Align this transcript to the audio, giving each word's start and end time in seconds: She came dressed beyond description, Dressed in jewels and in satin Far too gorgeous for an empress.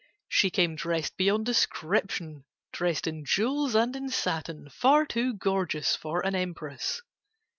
She 0.27 0.49
came 0.49 0.75
dressed 0.75 1.15
beyond 1.15 1.45
description, 1.45 2.45
Dressed 2.73 3.05
in 3.05 3.23
jewels 3.23 3.75
and 3.75 3.95
in 3.95 4.09
satin 4.09 4.67
Far 4.71 5.05
too 5.05 5.35
gorgeous 5.35 5.95
for 5.95 6.21
an 6.25 6.33
empress. 6.33 7.03